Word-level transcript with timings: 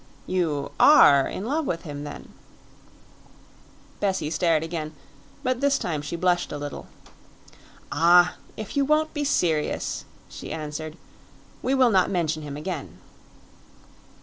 "You 0.25 0.71
ARE 0.79 1.27
in 1.27 1.45
love 1.45 1.67
with 1.67 1.83
him 1.83 2.05
then?" 2.05 2.33
Bessie 3.99 4.31
stared 4.31 4.63
again; 4.63 4.95
but 5.43 5.61
this 5.61 5.77
time 5.77 6.01
she 6.01 6.15
blushed 6.15 6.51
a 6.51 6.57
little. 6.57 6.87
"Ah! 7.91 8.33
if 8.57 8.75
you 8.75 8.83
won't 8.83 9.13
be 9.13 9.23
serious," 9.23 10.05
she 10.27 10.51
answered, 10.51 10.97
"we 11.61 11.75
will 11.75 11.91
not 11.91 12.09
mention 12.09 12.41
him 12.41 12.57
again." 12.57 12.97